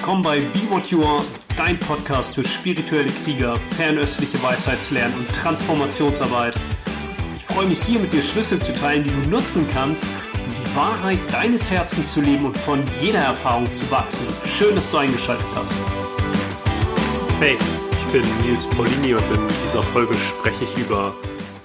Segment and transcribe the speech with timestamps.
[0.00, 1.22] willkommen bei Be What You Are,
[1.58, 6.54] dein Podcast für spirituelle Krieger, fernöstliche Weisheitslernen und Transformationsarbeit.
[7.36, 10.74] Ich freue mich hier mit dir Schlüssel zu teilen, die du nutzen kannst, um die
[10.74, 14.26] Wahrheit deines Herzens zu leben und von jeder Erfahrung zu wachsen.
[14.46, 15.74] Schön, dass du eingeschaltet hast.
[17.38, 17.58] Hey,
[17.92, 21.14] ich bin Nils Paulini und in dieser Folge spreche ich über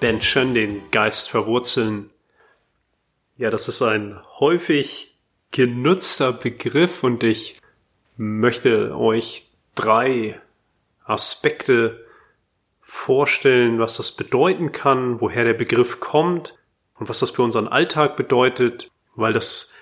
[0.02, 2.10] Ben Chen, den Geist verwurzeln.
[3.38, 5.16] Ja, das ist ein häufig
[5.52, 7.62] genutzter Begriff und ich
[8.18, 10.40] möchte euch drei
[11.04, 12.06] Aspekte
[12.82, 16.58] vorstellen, was das bedeuten kann, woher der Begriff kommt
[16.96, 19.74] und was das für unseren Alltag bedeutet, weil das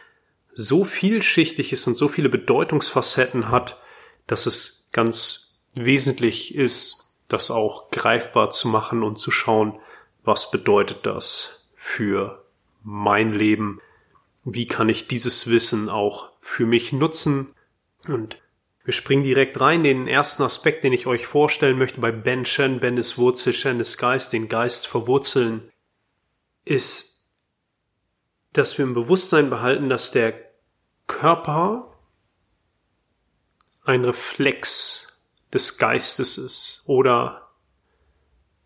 [0.54, 3.80] so vielschichtig ist und so viele Bedeutungsfacetten hat,
[4.28, 9.80] dass es ganz wesentlich ist, das auch greifbar zu machen und zu schauen,
[10.24, 12.44] was bedeutet das für
[12.84, 13.82] mein Leben,
[14.46, 17.54] wie kann ich dieses Wissen auch für mich nutzen
[18.08, 18.38] und
[18.84, 19.84] wir springen direkt rein.
[19.84, 23.80] Den ersten Aspekt, den ich euch vorstellen möchte bei Ben Shen, Ben ist Wurzel, Shen
[23.80, 25.72] ist Geist, den Geist verwurzeln,
[26.66, 27.30] ist,
[28.52, 30.34] dass wir im Bewusstsein behalten, dass der
[31.08, 31.96] Körper
[33.84, 35.08] ein Reflex
[35.54, 37.50] des Geistes ist oder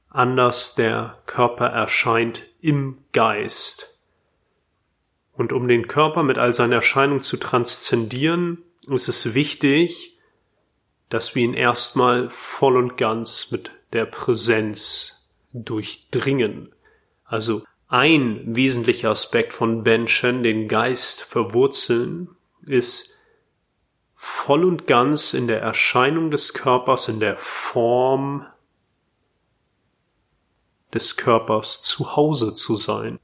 [0.10, 4.02] anders der Körper erscheint im Geist.
[5.34, 10.18] Und um den Körper mit all seinen Erscheinungen zu transzendieren, ist es wichtig,
[11.10, 16.74] dass wir ihn erstmal voll und ganz mit der Präsenz durchdringen.
[17.26, 22.30] Also ein wesentlicher Aspekt von Benchen, den Geist verwurzeln,
[22.66, 23.14] ist
[24.16, 28.46] voll und ganz in der Erscheinung des Körpers, in der Form
[30.94, 33.20] des Körpers zu Hause zu sein.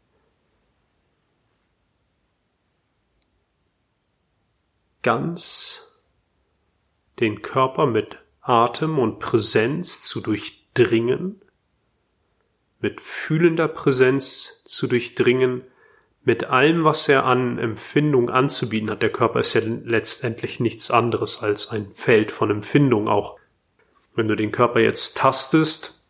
[5.03, 6.01] Ganz
[7.19, 11.41] den Körper mit Atem und Präsenz zu durchdringen,
[12.79, 15.61] mit fühlender Präsenz zu durchdringen,
[16.25, 19.01] mit allem, was er an Empfindung anzubieten hat.
[19.01, 23.07] Der Körper ist ja letztendlich nichts anderes als ein Feld von Empfindung.
[23.07, 23.37] Auch
[24.15, 26.05] wenn du den Körper jetzt tastest,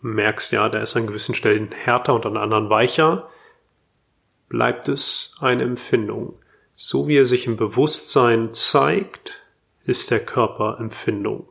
[0.00, 3.30] merkst ja, da ist an gewissen Stellen härter und an anderen weicher,
[4.48, 6.39] bleibt es eine Empfindung.
[6.82, 9.34] So wie er sich im Bewusstsein zeigt,
[9.84, 11.46] ist der Körper Empfindung.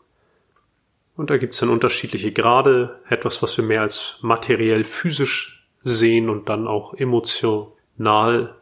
[1.16, 6.32] Und da gibt es dann unterschiedliche Grade, etwas, was wir mehr als materiell physisch sehen
[6.32, 8.56] und dann auch emotional,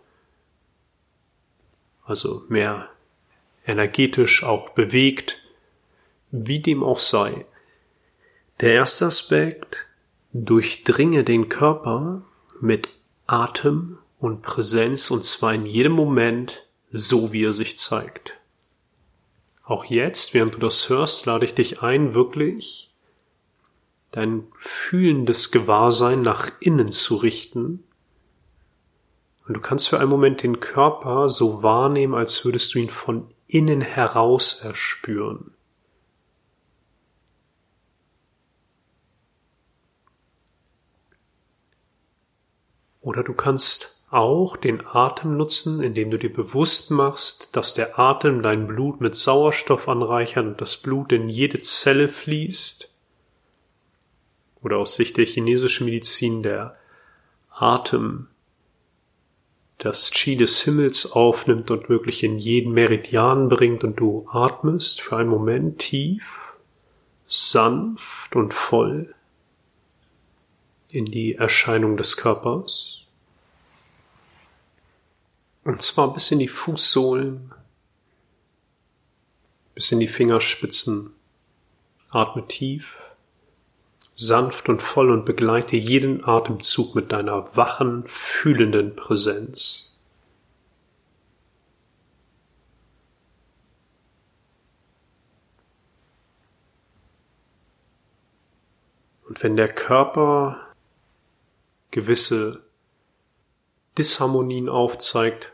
[2.04, 2.90] also mehr
[3.66, 5.38] energetisch auch bewegt,
[6.32, 7.46] wie dem auch sei.
[8.60, 9.78] Der erste Aspekt,
[10.34, 12.24] durchdringe den Körper
[12.60, 12.90] mit
[13.26, 18.34] Atem und Präsenz und zwar in jedem Moment, so wie er sich zeigt.
[19.64, 22.90] Auch jetzt, während du das hörst, lade ich dich ein, wirklich
[24.12, 27.84] dein fühlendes Gewahrsein nach innen zu richten.
[29.46, 33.30] Und du kannst für einen Moment den Körper so wahrnehmen, als würdest du ihn von
[33.48, 35.52] innen heraus erspüren.
[43.02, 48.41] Oder du kannst auch den Atem nutzen, indem du dir bewusst machst, dass der Atem
[48.41, 52.94] dein Blut mit Sauerstoff anreichert und das Blut in jede Zelle fließt.
[54.63, 56.78] Oder aus Sicht der chinesischen Medizin der
[57.50, 58.28] Atem
[59.78, 65.18] das Qi des Himmels aufnimmt und wirklich in jeden Meridian bringt und du atmest für
[65.18, 66.24] einen Moment tief,
[67.28, 69.13] sanft und voll
[70.89, 72.97] in die Erscheinung des Körpers.
[75.68, 77.54] Und zwar bis in die Fußsohlen,
[79.76, 81.14] bis in die Fingerspitzen.
[82.10, 82.86] Atme tief,
[84.16, 90.02] sanft und voll und begleite jeden Atemzug mit deiner wachen, fühlenden Präsenz.
[99.28, 100.66] Und wenn der Körper
[101.92, 102.63] gewisse
[103.98, 105.52] Disharmonien aufzeigt,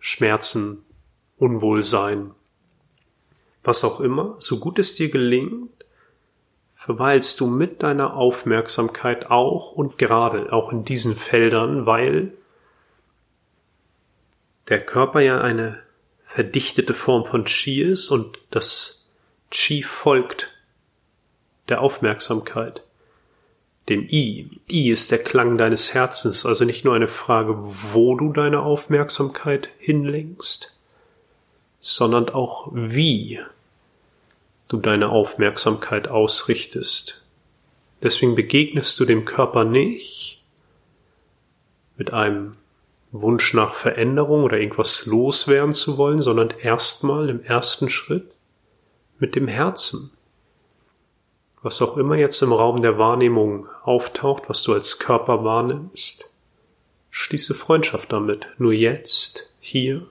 [0.00, 0.84] Schmerzen,
[1.36, 2.32] Unwohlsein,
[3.62, 5.70] was auch immer, so gut es dir gelingt,
[6.74, 12.32] verweilst du mit deiner Aufmerksamkeit auch und gerade auch in diesen Feldern, weil
[14.68, 15.82] der Körper ja eine
[16.24, 19.12] verdichtete Form von Qi ist und das
[19.50, 20.50] Qi folgt
[21.68, 22.82] der Aufmerksamkeit
[23.90, 24.48] dem I.
[24.70, 27.56] I ist der Klang deines Herzens, also nicht nur eine Frage,
[27.92, 30.78] wo du deine Aufmerksamkeit hinlenkst,
[31.80, 33.40] sondern auch wie
[34.68, 37.22] du deine Aufmerksamkeit ausrichtest.
[38.02, 40.42] Deswegen begegnest du dem Körper nicht
[41.96, 42.56] mit einem
[43.12, 48.30] Wunsch nach Veränderung oder irgendwas loswerden zu wollen, sondern erstmal im ersten Schritt
[49.18, 50.12] mit dem Herzen.
[51.62, 56.30] Was auch immer jetzt im Raum der Wahrnehmung auftaucht, was du als Körper wahrnimmst,
[57.10, 58.46] schließe Freundschaft damit.
[58.58, 60.06] Nur jetzt, hier,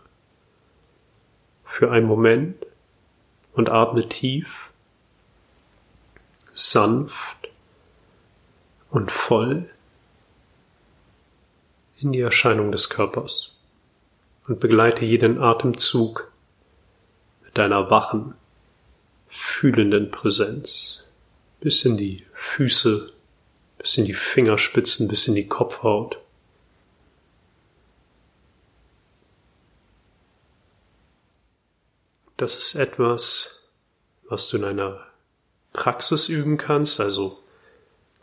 [1.64, 2.66] für einen Moment
[3.54, 4.50] und atme tief,
[6.54, 7.50] sanft
[8.90, 9.70] und voll
[12.02, 13.62] in die Erscheinung des Körpers
[14.46, 16.34] und begleite jeden Atemzug
[17.46, 18.34] mit deiner wachen,
[19.30, 21.10] fühlenden Präsenz
[21.62, 23.14] bis in die Füße,
[23.80, 26.20] bis in die Fingerspitzen, bis in die Kopfhaut.
[32.38, 33.70] Das ist etwas,
[34.30, 35.06] was du in einer
[35.74, 37.40] Praxis üben kannst, also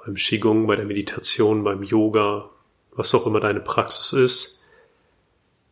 [0.05, 2.49] beim Qigong, bei der Meditation, beim Yoga,
[2.93, 4.65] was auch immer deine Praxis ist.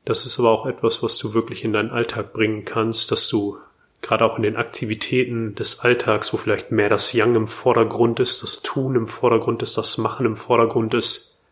[0.04, 3.58] Das ist aber auch etwas, was du wirklich in deinen Alltag bringen kannst, dass du
[4.04, 8.42] gerade auch in den Aktivitäten des Alltags, wo vielleicht mehr das Yang im Vordergrund ist,
[8.42, 11.42] das Tun im Vordergrund ist, das Machen im Vordergrund ist,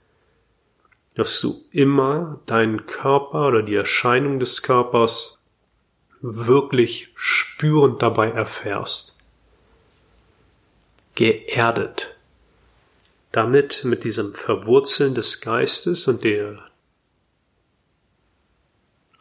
[1.14, 5.42] dass du immer deinen Körper oder die Erscheinung des Körpers
[6.20, 9.18] wirklich spürend dabei erfährst.
[11.14, 12.16] Geerdet.
[13.32, 16.58] Damit mit diesem Verwurzeln des Geistes und der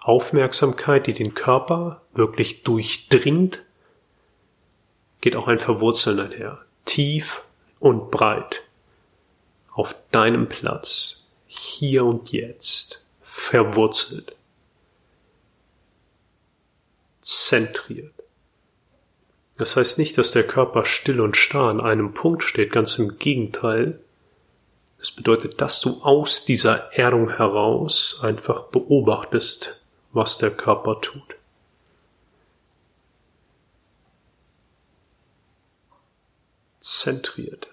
[0.02, 3.62] Aufmerksamkeit, die den Körper wirklich durchdringt,
[5.22, 6.60] geht auch ein Verwurzeln einher.
[6.86, 7.44] Tief
[7.80, 8.64] und breit.
[9.72, 11.30] Auf deinem Platz.
[11.46, 13.06] Hier und jetzt.
[13.22, 14.36] Verwurzelt.
[17.22, 18.14] Zentriert.
[19.58, 23.20] Das heißt nicht, dass der Körper still und starr an einem Punkt steht, ganz im
[23.20, 24.00] Gegenteil.
[25.00, 29.81] Es bedeutet, dass du aus dieser Erdung heraus einfach beobachtest,
[30.14, 31.36] was der Körper tut.
[36.80, 37.68] Zentriert.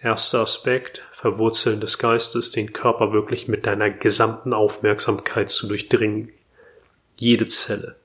[0.00, 6.32] Erster Aspekt, Verwurzeln des Geistes, den Körper wirklich mit deiner gesamten Aufmerksamkeit zu durchdringen.
[7.16, 7.96] Jede Zelle,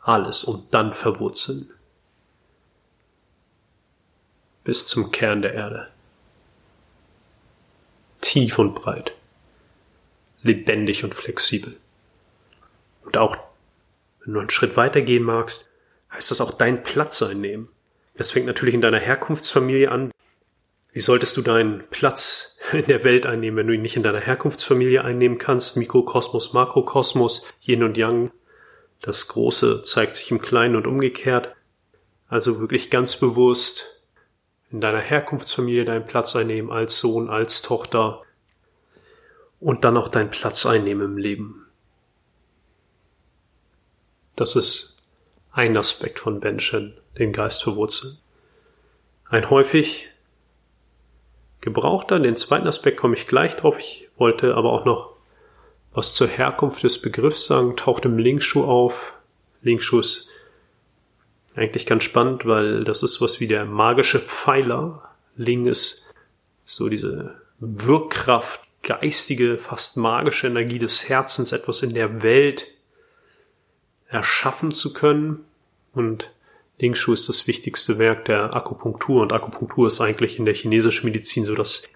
[0.00, 1.70] alles und dann verwurzeln.
[4.64, 5.88] Bis zum Kern der Erde.
[8.22, 9.12] Tief und breit.
[10.42, 11.76] Lebendig und flexibel.
[13.04, 13.36] Und auch,
[14.24, 15.70] wenn du einen Schritt weitergehen magst,
[16.12, 17.68] heißt das auch deinen Platz einnehmen.
[18.16, 20.10] Das fängt natürlich in deiner Herkunftsfamilie an.
[20.92, 24.20] Wie solltest du deinen Platz in der Welt einnehmen, wenn du ihn nicht in deiner
[24.20, 25.76] Herkunftsfamilie einnehmen kannst?
[25.76, 28.30] Mikrokosmos, Makrokosmos, Yin und Yang.
[29.02, 31.54] Das Große zeigt sich im Kleinen und umgekehrt.
[32.28, 34.02] Also wirklich ganz bewusst
[34.70, 38.22] in deiner Herkunftsfamilie deinen Platz einnehmen als Sohn, als Tochter
[39.60, 41.63] und dann auch deinen Platz einnehmen im Leben.
[44.36, 45.02] Das ist
[45.52, 48.18] ein Aspekt von Benshen, den Geist verwurzeln.
[49.28, 50.08] Ein häufig
[51.60, 53.76] gebrauchter, den zweiten Aspekt komme ich gleich drauf.
[53.78, 55.14] Ich wollte aber auch noch
[55.92, 59.12] was zur Herkunft des Begriffs sagen, taucht im Linkschuh auf.
[59.62, 60.30] Linkschuh ist
[61.54, 65.08] eigentlich ganz spannend, weil das ist was wie der magische Pfeiler.
[65.36, 66.12] Ling ist
[66.64, 72.66] so diese Wirkkraft, geistige, fast magische Energie des Herzens, etwas in der Welt,
[74.08, 75.44] erschaffen zu können.
[75.92, 76.30] Und
[76.78, 81.44] Lingshu ist das wichtigste Werk der Akupunktur und Akupunktur ist eigentlich in der chinesischen Medizin
[81.44, 81.88] so das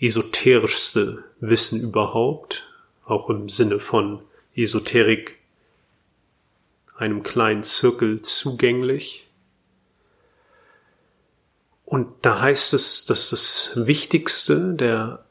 [0.00, 2.66] esoterischste Wissen überhaupt,
[3.04, 4.22] auch im Sinne von
[4.54, 5.36] Esoterik
[6.96, 9.28] einem kleinen Zirkel zugänglich.
[11.84, 15.24] Und da heißt es, dass das Wichtigste der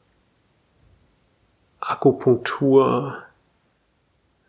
[1.78, 3.22] Akupunktur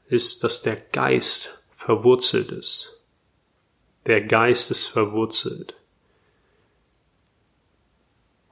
[0.07, 1.58] ist, dass der Geist
[1.89, 3.03] verwurzelt ist.
[4.05, 5.75] Der Geist ist verwurzelt.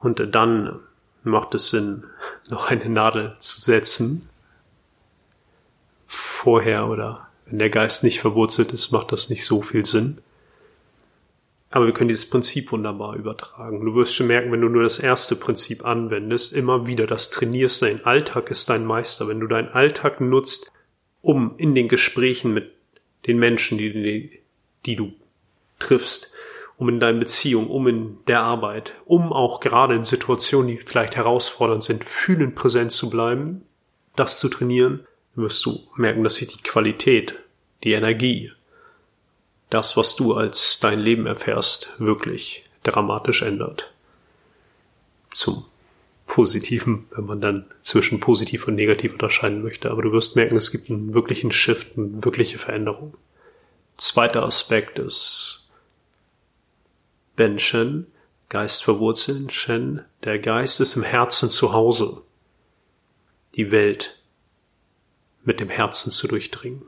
[0.00, 0.80] Und dann
[1.22, 2.02] macht es Sinn,
[2.48, 4.28] noch eine Nadel zu setzen.
[6.08, 10.18] Vorher oder wenn der Geist nicht verwurzelt ist, macht das nicht so viel Sinn.
[11.70, 13.84] Aber wir können dieses Prinzip wunderbar übertragen.
[13.84, 17.82] Du wirst schon merken, wenn du nur das erste Prinzip anwendest, immer wieder das trainierst,
[17.82, 19.28] dein Alltag ist dein Meister.
[19.28, 20.72] Wenn du deinen Alltag nutzt,
[21.22, 22.77] um in den Gesprächen mit
[23.26, 24.40] den Menschen, die, die,
[24.86, 25.12] die du
[25.78, 26.34] triffst,
[26.76, 31.16] um in deinen Beziehungen, um in der Arbeit, um auch gerade in Situationen, die vielleicht
[31.16, 33.62] herausfordernd sind, fühlend präsent zu bleiben,
[34.16, 37.34] das zu trainieren, wirst du merken, dass sich die Qualität,
[37.84, 38.50] die Energie
[39.70, 43.92] das, was du als dein Leben erfährst, wirklich dramatisch ändert.
[45.30, 45.66] Zum
[46.28, 49.90] Positiven, wenn man dann zwischen positiv und negativ unterscheiden möchte.
[49.90, 53.16] Aber du wirst merken, es gibt einen wirklichen Shift, eine wirkliche Veränderung.
[53.96, 55.72] Zweiter Aspekt ist
[57.34, 58.06] Ben Shen,
[58.50, 62.22] Geist verwurzeln, Shen, der Geist ist im Herzen zu Hause.
[63.56, 64.20] Die Welt
[65.44, 66.82] mit dem Herzen zu durchdringen.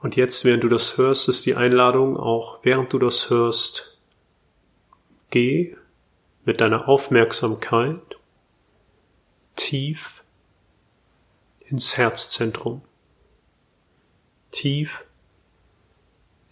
[0.00, 3.98] Und jetzt, während du das hörst, ist die Einladung auch, während du das hörst,
[5.30, 5.76] geh
[6.48, 8.00] mit deiner Aufmerksamkeit
[9.54, 10.24] tief
[11.60, 12.80] ins Herzzentrum,
[14.50, 15.04] tief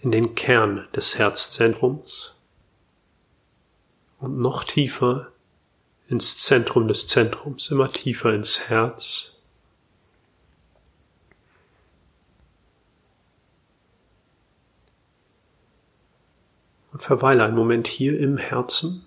[0.01, 2.39] in den Kern des Herzzentrums
[4.21, 5.33] und noch tiefer
[6.09, 9.41] ins Zentrum des Zentrums, immer tiefer ins Herz
[16.93, 19.07] und verweile einen Moment hier im Herzen.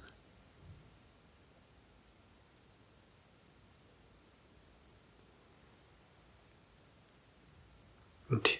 [8.30, 8.60] Und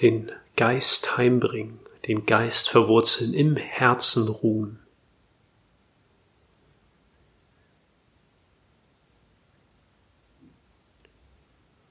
[0.00, 4.78] den Geist heimbringen, den Geist verwurzeln, im Herzen ruhen.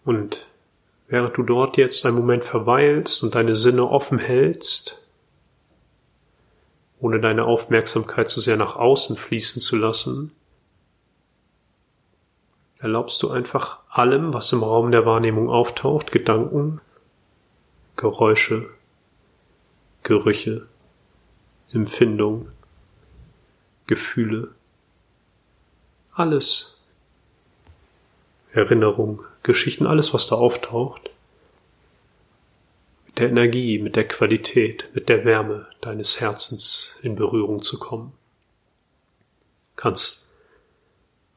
[0.04, 0.46] Und
[1.08, 5.02] während du dort jetzt einen Moment verweilst und deine Sinne offen hältst,
[7.00, 10.36] ohne deine Aufmerksamkeit zu sehr nach außen fließen zu lassen,
[12.78, 16.82] erlaubst du einfach allem, was im Raum der Wahrnehmung auftaucht, Gedanken,
[17.96, 18.70] Geräusche,
[20.04, 20.68] Gerüche,
[21.72, 22.52] Empfindungen,
[23.88, 24.54] Gefühle,
[26.12, 26.84] alles,
[28.52, 31.10] Erinnerung, Geschichten, alles, was da auftaucht,
[33.18, 38.12] der Energie, mit der Qualität, mit der Wärme deines Herzens in Berührung zu kommen.
[39.76, 40.28] Kannst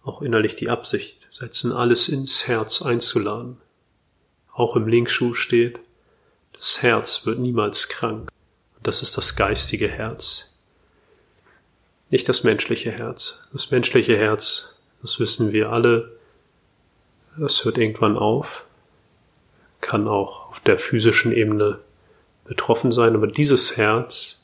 [0.03, 3.59] auch innerlich die Absicht setzen, alles ins Herz einzuladen.
[4.53, 5.79] Auch im Linkschuh steht,
[6.59, 8.31] das Herz wird niemals krank.
[8.83, 10.57] Das ist das geistige Herz.
[12.11, 13.49] Nicht das menschliche Herz.
[13.53, 16.19] Das menschliche Herz, das wissen wir alle,
[17.37, 18.65] das hört irgendwann auf,
[19.81, 21.79] kann auch auf der physischen Ebene
[22.45, 24.43] betroffen sein, aber dieses Herz,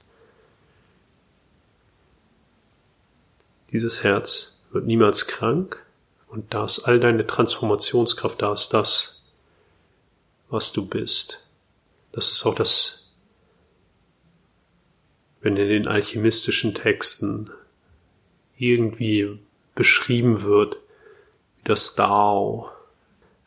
[3.72, 5.84] dieses Herz wird niemals krank
[6.28, 9.24] und da ist all deine Transformationskraft, da ist das,
[10.50, 11.43] was du bist.
[12.14, 13.10] Das ist auch das,
[15.40, 17.50] wenn in den alchemistischen Texten
[18.56, 19.40] irgendwie
[19.74, 20.76] beschrieben wird,
[21.58, 22.70] wie das Dao,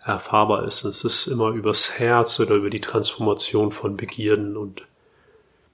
[0.03, 0.83] erfahrbar ist.
[0.83, 4.81] Es ist immer übers Herz oder über die Transformation von Begierden und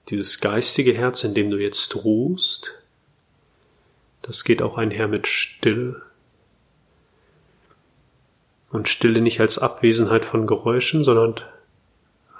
[0.08, 2.70] dieses geistige Herz, in dem du jetzt ruhst,
[4.22, 6.02] das geht auch einher mit Stille.
[8.70, 11.40] Und Stille nicht als Abwesenheit von Geräuschen, sondern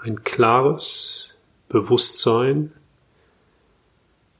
[0.05, 1.35] ein klares
[1.69, 2.71] Bewusstsein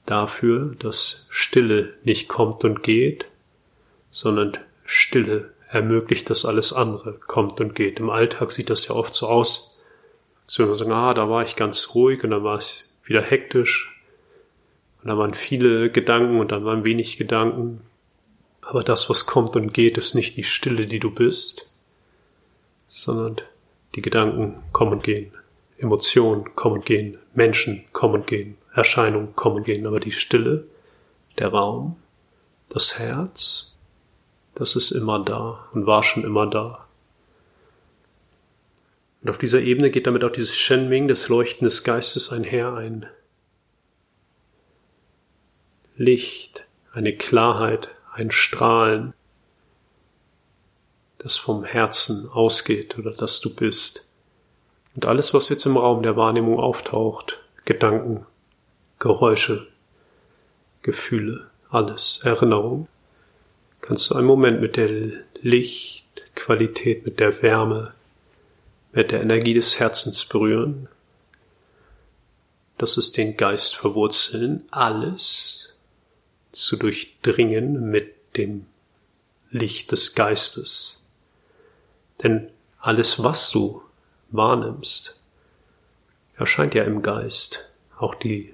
[0.06, 3.26] dafür, dass Stille nicht kommt und geht,
[4.12, 8.00] sondern Stille ermöglicht, dass alles andere kommt und geht.
[8.00, 9.84] Im Alltag sieht das ja oft so aus,
[10.46, 13.92] dass wir sagen, ah, da war ich ganz ruhig und dann war es wieder hektisch
[15.02, 17.82] und da waren viele Gedanken und dann waren wenig Gedanken.
[18.62, 21.70] Aber das, was kommt und geht, ist nicht die Stille, die du bist,
[22.88, 23.42] sondern
[23.96, 25.32] die Gedanken kommen und gehen.
[25.78, 30.66] Emotionen kommen und gehen, Menschen kommen und gehen, Erscheinungen kommen und gehen, aber die Stille,
[31.38, 31.98] der Raum,
[32.70, 33.78] das Herz,
[34.56, 36.88] das ist immer da und war schon immer da.
[39.22, 43.08] Und auf dieser Ebene geht damit auch dieses Shenming des Leuchten des Geistes einher, ein
[45.98, 46.64] Licht,
[46.94, 49.14] eine Klarheit, ein Strahlen,
[51.18, 54.15] das vom Herzen ausgeht oder das du bist.
[54.96, 58.26] Und alles, was jetzt im Raum der Wahrnehmung auftaucht, Gedanken,
[59.00, 59.68] Geräusche,
[60.82, 62.88] Gefühle, alles, Erinnerung,
[63.82, 65.12] kannst du einen Moment mit der
[65.42, 67.94] Lichtqualität, mit der Wärme,
[68.94, 70.88] mit der Energie des Herzens berühren.
[72.78, 75.78] Das ist den Geist verwurzeln, alles
[76.54, 78.66] zu durchdringen mit dem
[79.52, 81.04] Licht des Geistes.
[82.24, 82.50] Denn
[82.80, 83.82] alles, was du
[84.30, 85.22] wahrnimmst,
[86.38, 87.72] erscheint ja im Geist.
[87.98, 88.54] Auch die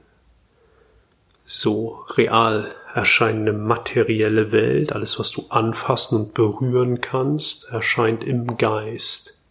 [1.46, 9.42] so real erscheinende materielle Welt, alles was du anfassen und berühren kannst, erscheint im Geist.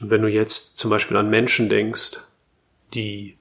[0.00, 2.18] Und wenn du jetzt zum Beispiel an Menschen denkst,
[2.94, 3.36] die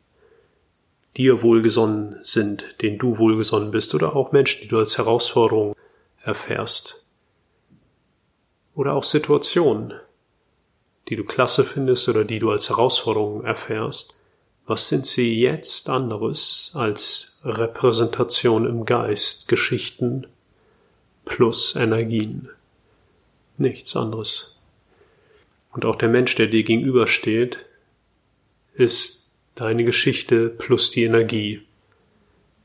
[1.17, 5.75] dir wohlgesonnen sind, denen du wohlgesonnen bist, oder auch Menschen, die du als Herausforderung
[6.21, 7.07] erfährst,
[8.75, 9.93] oder auch Situationen,
[11.10, 14.16] die du klasse findest oder die du als Herausforderung erfährst,
[14.66, 20.28] was sind sie jetzt anderes als Repräsentation im Geist, Geschichten
[21.25, 22.50] plus Energien?
[23.58, 24.62] Nichts anderes.
[25.72, 27.58] Und auch der Mensch, der dir gegenübersteht,
[28.75, 31.63] ist deine Geschichte plus die Energie,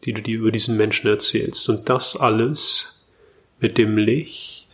[0.04, 1.68] die du dir über diesen Menschen erzählst.
[1.70, 3.06] Und das alles
[3.60, 4.66] mit dem Licht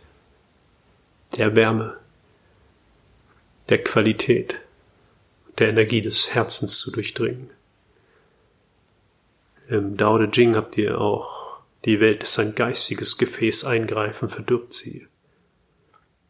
[1.37, 2.00] der Wärme,
[3.69, 4.55] der Qualität,
[5.57, 7.49] der Energie des Herzens zu durchdringen.
[9.67, 14.73] Im Dao De Jing habt ihr auch, die Welt ist ein geistiges Gefäß, eingreifen verdirbt
[14.73, 15.07] sie.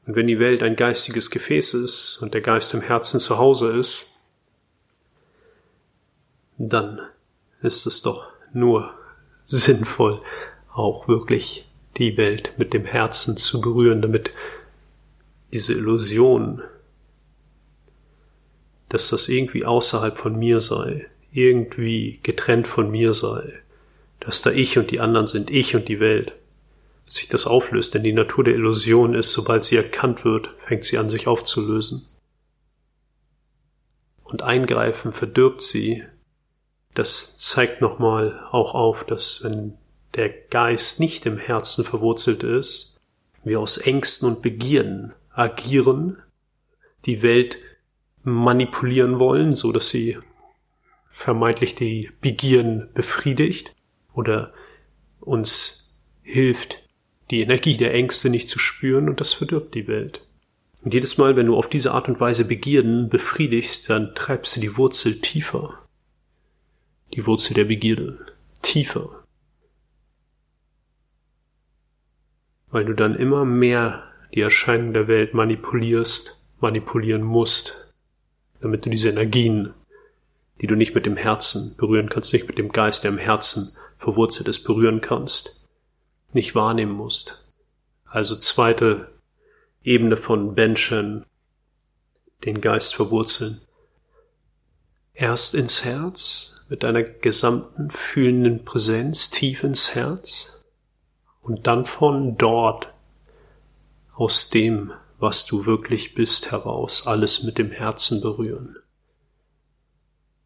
[0.06, 3.72] Und wenn die Welt ein geistiges Gefäß ist und der Geist im Herzen zu Hause
[3.78, 4.22] ist,
[6.58, 7.02] dann
[7.62, 8.94] ist es doch nur
[9.46, 10.22] sinnvoll,
[10.74, 14.32] auch wirklich die Welt mit dem Herzen zu berühren, damit
[15.52, 16.62] diese Illusion,
[18.92, 23.54] dass das irgendwie außerhalb von mir sei, irgendwie getrennt von mir sei,
[24.20, 26.34] dass da ich und die anderen sind, ich und die Welt,
[27.06, 30.84] dass sich das auflöst, denn die Natur der Illusion ist, sobald sie erkannt wird, fängt
[30.84, 32.06] sie an sich aufzulösen.
[34.26, 36.04] Und eingreifen verdirbt sie,
[36.94, 39.78] das zeigt nochmal auch auf, dass wenn
[40.16, 43.00] der Geist nicht im Herzen verwurzelt ist,
[43.46, 46.22] wir aus Ängsten und Begierden agieren,
[47.06, 47.58] die Welt
[48.24, 50.18] manipulieren wollen, so dass sie
[51.12, 53.76] vermeintlich die Begierden befriedigt
[54.14, 54.54] oder
[55.20, 56.82] uns hilft,
[57.30, 60.26] die Energie der Ängste nicht zu spüren und das verdirbt die Welt.
[60.84, 64.62] Und jedes Mal, wenn du auf diese Art und Weise Begierden befriedigst, dann treibst du
[64.62, 65.78] die Wurzel tiefer.
[67.14, 68.26] Die Wurzel der Begierde.
[68.62, 69.24] Tiefer.
[72.70, 77.91] Weil du dann immer mehr die Erscheinung der Welt manipulierst, manipulieren musst,
[78.62, 79.74] damit du diese Energien,
[80.62, 83.76] die du nicht mit dem Herzen berühren kannst, nicht mit dem Geist, der im Herzen
[83.98, 85.68] verwurzelt ist, berühren kannst,
[86.34, 87.48] nicht wahrnehmen musst.
[88.06, 89.10] Also zweite
[89.84, 91.26] Ebene von Benchen,
[92.46, 93.62] den Geist verwurzeln.
[95.14, 100.48] Erst ins Herz, mit deiner gesamten fühlenden Präsenz tief ins Herz
[101.42, 102.88] und dann von dort
[104.16, 108.78] aus dem, was du wirklich bist, heraus alles mit dem Herzen berühren.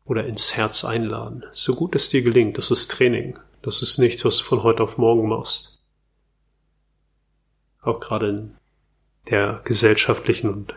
[0.04, 1.46] Oder ins Herz einladen.
[1.54, 3.40] So gut es dir gelingt, das ist Training.
[3.62, 5.82] Das ist nichts, was du von heute auf morgen machst.
[7.82, 8.56] Auch gerade in
[9.30, 10.76] der gesellschaftlichen und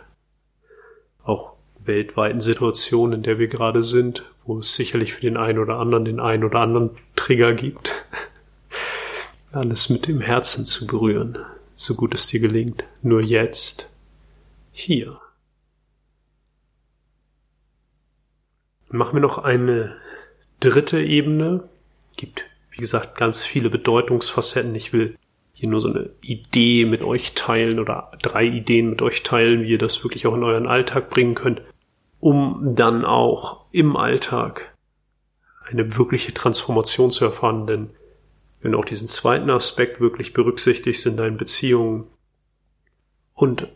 [1.24, 5.78] auch weltweiten Situation, in der wir gerade sind, wo es sicherlich für den einen oder
[5.78, 7.90] anderen den einen oder anderen Trigger gibt,
[9.52, 11.38] alles mit dem Herzen zu berühren
[11.78, 13.88] so gut es dir gelingt, nur jetzt,
[14.72, 15.20] hier.
[18.90, 19.96] Machen wir noch eine
[20.58, 21.68] dritte Ebene.
[22.16, 24.74] Gibt, wie gesagt, ganz viele Bedeutungsfacetten.
[24.74, 25.16] Ich will
[25.52, 29.70] hier nur so eine Idee mit euch teilen oder drei Ideen mit euch teilen, wie
[29.70, 31.62] ihr das wirklich auch in euren Alltag bringen könnt,
[32.18, 34.74] um dann auch im Alltag
[35.64, 37.68] eine wirkliche Transformation zu erfahren.
[37.68, 37.90] Denn
[38.60, 42.06] wenn du auch diesen zweiten Aspekt wirklich berücksichtigst in deinen Beziehungen
[43.34, 43.68] und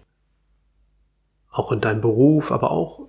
[1.51, 3.09] auch in deinem Beruf, aber auch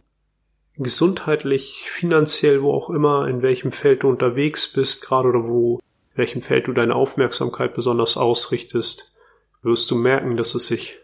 [0.75, 5.79] gesundheitlich, finanziell, wo auch immer, in welchem Feld du unterwegs bist, gerade oder wo,
[6.11, 9.15] in welchem Feld du deine Aufmerksamkeit besonders ausrichtest,
[9.61, 10.97] wirst du merken, dass es sich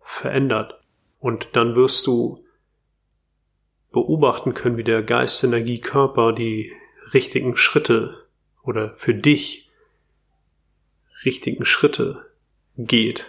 [0.00, 0.80] verändert.
[1.20, 2.44] Und dann wirst du
[3.92, 6.72] beobachten können, wie der Geist, Energie, Körper die
[7.12, 8.23] richtigen Schritte
[8.64, 9.70] oder für dich
[11.24, 12.26] richtigen Schritte
[12.76, 13.24] geht,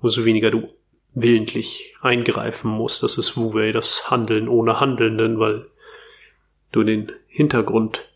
[0.00, 0.68] umso weniger du
[1.14, 3.02] willentlich eingreifen musst.
[3.02, 5.66] Das ist Wu-Wei, das Handeln ohne Handelnden, weil
[6.72, 8.08] du den Hintergrund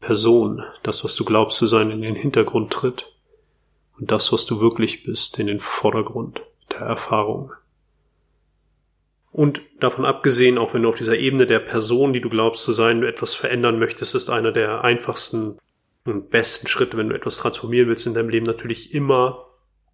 [0.00, 3.06] Person, das, was du glaubst zu sein, in den Hintergrund tritt
[3.98, 7.52] und das, was du wirklich bist, in den Vordergrund der Erfahrung.
[9.32, 12.72] Und davon abgesehen, auch wenn du auf dieser Ebene der Person, die du glaubst zu
[12.72, 15.58] sein, etwas verändern möchtest, ist einer der einfachsten
[16.04, 19.46] und besten Schritte, wenn du etwas transformieren willst in deinem Leben, natürlich immer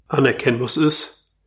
[0.09, 1.39] anerkennen, was ist.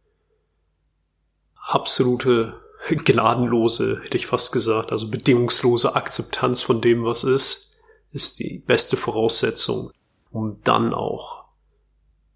[1.55, 7.75] Absolute, gnadenlose, hätte ich fast gesagt, also bedingungslose Akzeptanz von dem, was ist,
[8.13, 9.91] ist die beste Voraussetzung,
[10.31, 11.45] um dann auch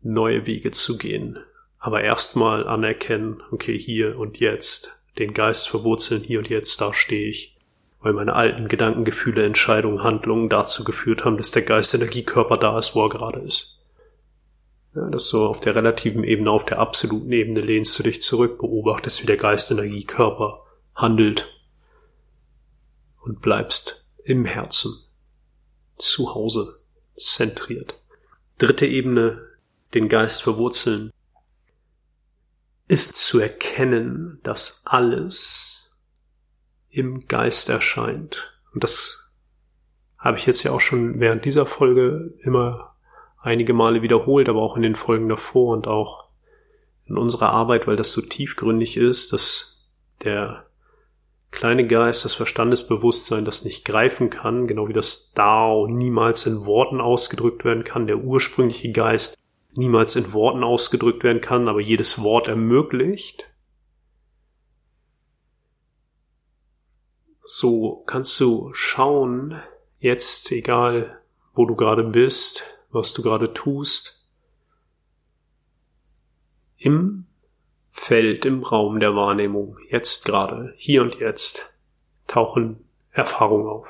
[0.02, 1.39] neue Wege zu gehen,
[1.80, 7.28] aber erstmal anerkennen, okay, hier und jetzt, den Geist verwurzeln, hier und jetzt, da stehe
[7.28, 7.56] ich.
[7.99, 12.78] Weil meine alten Gedanken, Gefühle, Entscheidungen, Handlungen dazu geführt haben, dass der Geist Energiekörper da
[12.78, 13.84] ist, wo er gerade ist.
[14.93, 18.60] Ja, dass so auf der relativen Ebene, auf der absoluten Ebene lehnst du dich zurück,
[18.60, 21.47] beobachtest, wie der Geist Energiekörper handelt
[23.23, 24.93] und bleibst im Herzen,
[25.97, 26.80] zu Hause,
[27.15, 27.95] zentriert.
[28.58, 29.41] Dritte Ebene,
[29.93, 31.12] den Geist verwurzeln,
[32.88, 35.91] ist zu erkennen, dass alles
[36.89, 38.54] im Geist erscheint.
[38.74, 39.38] Und das
[40.17, 42.95] habe ich jetzt ja auch schon während dieser Folge immer
[43.41, 46.26] einige Male wiederholt, aber auch in den Folgen davor und auch
[47.06, 49.91] in unserer Arbeit, weil das so tiefgründig ist, dass
[50.24, 50.65] der
[51.52, 57.00] kleine Geist, das Verstandesbewusstsein, das nicht greifen kann, genau wie das Dao niemals in Worten
[57.00, 59.38] ausgedrückt werden kann, der ursprüngliche Geist
[59.76, 63.46] niemals in Worten ausgedrückt werden kann, aber jedes Wort ermöglicht.
[67.44, 69.62] So kannst du schauen,
[70.00, 71.22] jetzt, egal
[71.54, 74.28] wo du gerade bist, was du gerade tust,
[76.78, 77.26] im
[77.90, 81.80] Feld, im Raum der Wahrnehmung, jetzt gerade, hier und jetzt,
[82.28, 83.88] tauchen Erfahrungen auf.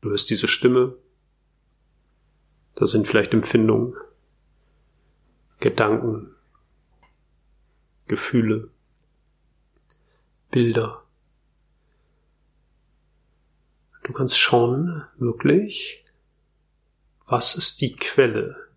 [0.00, 0.96] Du hörst diese Stimme,
[2.74, 3.94] da sind vielleicht Empfindungen,
[5.60, 6.34] Gedanken,
[8.06, 8.70] Gefühle,
[10.50, 11.02] Bilder.
[14.04, 16.04] Du kannst schauen, wirklich,
[17.26, 18.68] was ist die Quelle?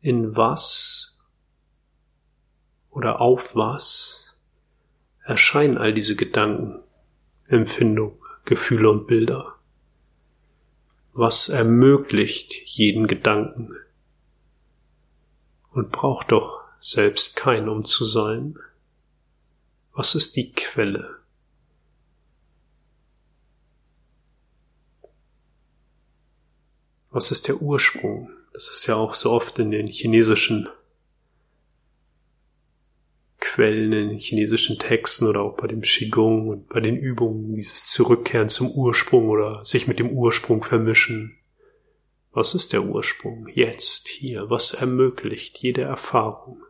[0.00, 1.18] In was
[2.90, 4.36] oder auf was
[5.24, 6.84] erscheinen all diese Gedanken,
[7.46, 9.57] Empfindungen, Gefühle und Bilder?
[11.18, 13.74] Was ermöglicht jeden Gedanken
[15.72, 18.56] und braucht doch selbst kein um zu sein.
[19.92, 21.16] Was ist die Quelle?
[27.10, 28.30] Was ist der Ursprung?
[28.52, 30.68] Das ist ja auch so oft in den chinesischen
[33.58, 38.48] Quellen in chinesischen Texten oder auch bei dem Qigong und bei den Übungen, dieses Zurückkehren
[38.48, 41.36] zum Ursprung oder sich mit dem Ursprung vermischen.
[42.30, 43.48] Was ist der Ursprung?
[43.48, 46.62] Jetzt, hier, was ermöglicht jede Erfahrung?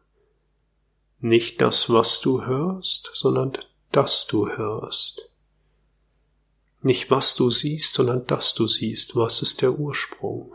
[1.20, 3.58] Nicht das, was du hörst, sondern
[3.92, 5.30] das du hörst.
[6.80, 9.14] Nicht was du siehst, sondern das du siehst.
[9.14, 10.54] Was ist der Ursprung?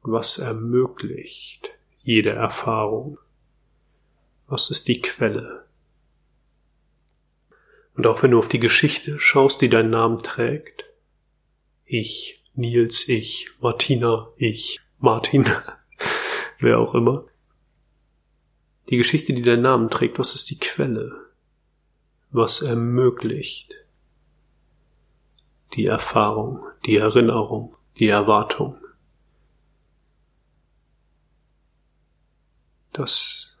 [0.00, 1.68] Was ermöglicht
[2.00, 3.18] jede Erfahrung?
[4.48, 5.66] Was ist die Quelle?
[7.94, 10.84] Und auch wenn du auf die Geschichte schaust, die deinen Namen trägt,
[11.84, 15.46] ich, Nils, ich, Martina, ich, Martin,
[16.60, 17.26] wer auch immer,
[18.88, 21.26] die Geschichte, die deinen Namen trägt, was ist die Quelle?
[22.30, 23.74] Was ermöglicht
[25.74, 28.78] die Erfahrung, die Erinnerung, die Erwartung?
[32.94, 33.57] Das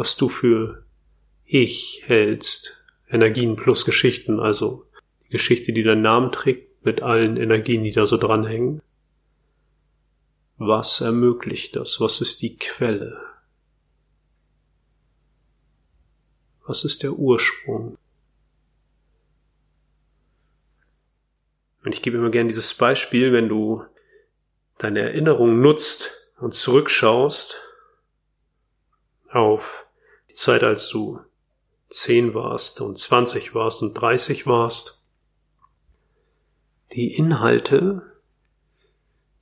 [0.00, 0.82] was du für
[1.44, 2.82] Ich hältst.
[3.06, 4.86] Energien plus Geschichten, also
[5.24, 8.80] die Geschichte, die deinen Namen trägt, mit allen Energien, die da so dranhängen.
[10.56, 12.00] Was ermöglicht das?
[12.00, 13.20] Was ist die Quelle?
[16.66, 17.98] Was ist der Ursprung?
[21.84, 23.84] Und ich gebe immer gern dieses Beispiel, wenn du
[24.78, 27.60] deine Erinnerung nutzt und zurückschaust
[29.28, 29.84] auf
[30.30, 31.20] die Zeit, als du
[31.88, 35.04] zehn warst und zwanzig warst und dreißig warst,
[36.92, 38.02] die Inhalte,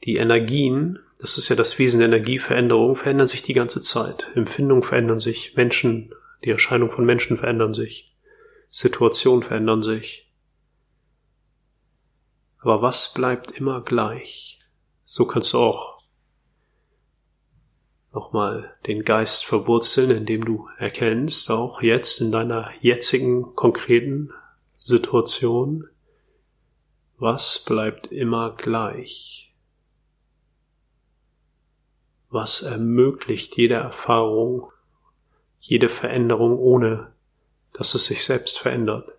[0.05, 4.27] die Energien, das ist ja das Wesen der Energieveränderung, verändern sich die ganze Zeit.
[4.35, 8.15] Empfindungen verändern sich, Menschen, die Erscheinung von Menschen verändern sich,
[8.71, 10.31] Situationen verändern sich.
[12.61, 14.61] Aber was bleibt immer gleich?
[15.05, 15.98] So kannst du auch
[18.13, 24.33] nochmal den Geist verwurzeln, indem du erkennst, auch jetzt in deiner jetzigen konkreten
[24.79, 25.89] Situation,
[27.19, 29.53] was bleibt immer gleich?
[32.31, 34.71] Was ermöglicht jede Erfahrung,
[35.61, 37.13] jede Veränderung, ohne
[37.73, 39.18] dass es sich selbst verändert?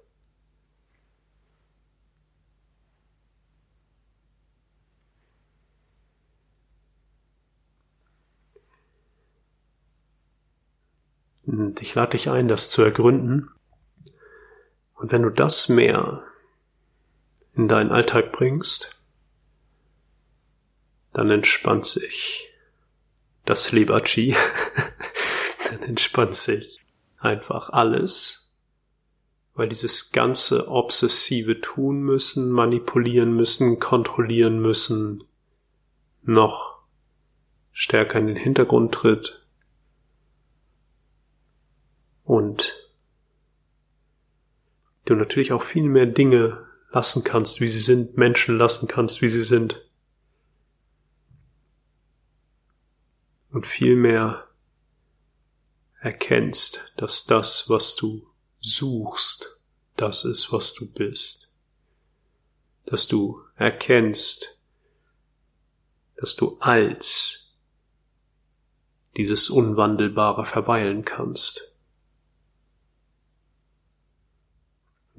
[11.50, 13.50] Und ich lade dich ein, das zu ergründen.
[14.94, 16.24] Und wenn du das mehr
[17.54, 19.04] in deinen Alltag bringst,
[21.12, 22.54] dann entspannt sich
[23.46, 24.36] das Lebachi,
[25.72, 26.82] dann entspannt sich
[27.18, 28.56] einfach alles,
[29.56, 35.24] weil dieses ganze obsessive tun müssen, manipulieren müssen, kontrollieren müssen,
[36.22, 36.84] noch
[37.72, 39.39] stärker in den Hintergrund tritt
[42.30, 42.76] und
[45.06, 49.28] du natürlich auch viel mehr Dinge lassen kannst, wie sie sind, Menschen lassen kannst, wie
[49.28, 49.84] sie sind.
[53.50, 54.48] Und viel mehr
[56.02, 58.28] erkennst, dass das, was du
[58.60, 59.64] suchst,
[59.98, 61.52] das ist, was du bist.
[62.86, 64.60] Dass du erkennst,
[66.16, 67.56] dass du als
[69.18, 71.69] dieses Unwandelbare verweilen kannst.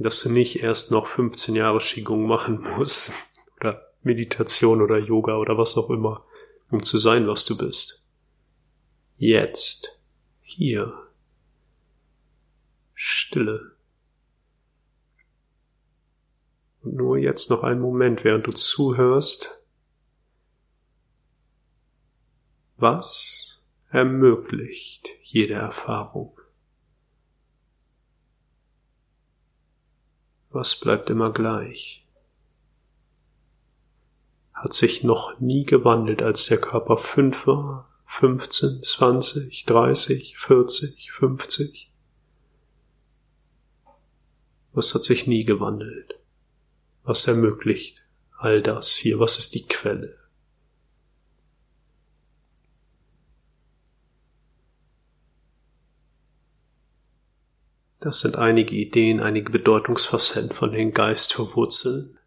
[0.02, 3.12] Dass du nicht erst noch 15 Jahre Qigong machen musst
[3.58, 6.24] oder Meditation oder Yoga oder was auch immer,
[6.70, 8.10] um zu sein, was du bist.
[9.18, 10.00] Jetzt
[10.40, 10.94] hier.
[12.94, 13.72] Stille.
[16.80, 19.62] Und nur jetzt noch einen Moment, während du zuhörst.
[22.78, 23.60] Was
[23.90, 26.39] ermöglicht jede Erfahrung?
[30.50, 32.04] Was bleibt immer gleich?
[34.52, 41.90] Hat sich noch nie gewandelt, als der Körper fünf war, 15, 20, 30, 40, 50.
[44.72, 46.18] Was hat sich nie gewandelt?
[47.04, 48.02] Was ermöglicht
[48.36, 49.20] all das hier?
[49.20, 50.19] Was ist die Quelle?
[58.00, 62.18] Das sind einige Ideen, einige Bedeutungsfacetten von den Geist verwurzeln.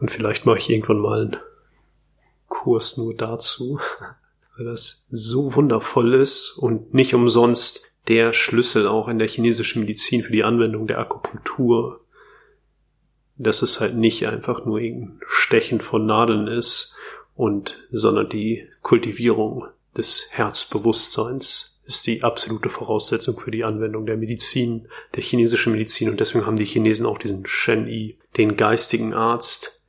[0.00, 1.36] Und vielleicht mache ich irgendwann mal einen
[2.48, 3.78] Kurs nur dazu,
[4.56, 10.22] weil das so wundervoll ist und nicht umsonst der Schlüssel auch in der chinesischen Medizin
[10.22, 12.00] für die Anwendung der Akupunktur.
[13.36, 16.96] Dass es halt nicht einfach nur ein Stechen von Nadeln ist
[17.34, 24.88] und, sondern die Kultivierung des Herzbewusstseins ist die absolute Voraussetzung für die Anwendung der Medizin,
[25.14, 29.80] der chinesischen Medizin und deswegen haben die Chinesen auch diesen Shen Yi, den geistigen Arzt,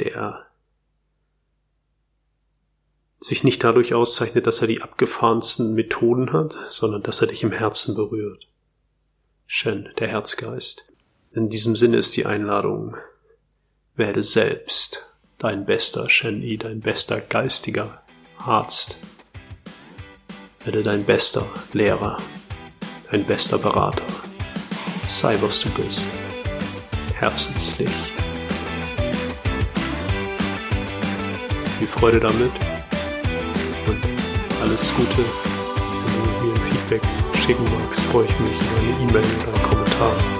[0.00, 0.46] der
[3.18, 7.52] sich nicht dadurch auszeichnet, dass er die abgefahrensten Methoden hat, sondern dass er dich im
[7.52, 8.46] Herzen berührt.
[9.46, 10.92] Shen, der Herzgeist.
[11.32, 12.96] In diesem Sinne ist die Einladung,
[13.94, 15.06] werde selbst
[15.38, 18.02] dein bester Shen Yi, dein bester geistiger
[18.38, 18.98] Arzt.
[20.66, 22.18] Werde dein bester Lehrer,
[23.10, 24.02] dein bester Berater.
[25.08, 26.06] Sei, was du bist.
[27.14, 27.94] Herzenslicht.
[31.78, 32.50] Viel Freude damit
[34.66, 35.18] alles Gute.
[35.18, 37.02] Wenn du mir ein Feedback
[37.46, 40.35] schicken magst, freue ich mich über eine E-Mail oder einen Kommentar.